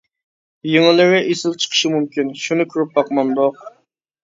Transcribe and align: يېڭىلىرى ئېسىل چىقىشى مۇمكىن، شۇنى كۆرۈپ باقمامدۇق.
يېڭىلىرى 0.75 1.19
ئېسىل 1.33 1.59
چىقىشى 1.65 1.93
مۇمكىن، 1.97 2.33
شۇنى 2.47 2.69
كۆرۈپ 2.75 2.99
باقمامدۇق. 2.99 3.65